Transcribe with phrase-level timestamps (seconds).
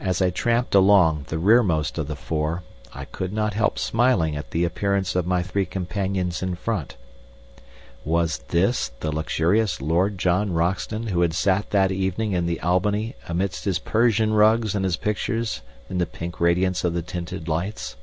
[0.00, 2.62] As I tramped along, the rearmost of the four,
[2.94, 6.96] I could not help smiling at the appearance of my three companions in front.
[8.06, 13.16] Was this the luxurious Lord John Roxton who had sat that evening in the Albany
[13.28, 17.96] amidst his Persian rugs and his pictures in the pink radiance of the tinted lights?